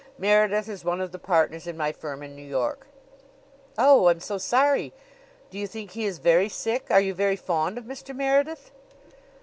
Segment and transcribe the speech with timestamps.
[0.17, 2.87] Meredith is one of the partners in my firm in New York."
[3.77, 4.93] "Oh, I'm so sorry!
[5.51, 6.87] Do you think he is very sick?
[6.89, 8.15] Are you very fond of Mr.
[8.15, 8.71] Meredith?"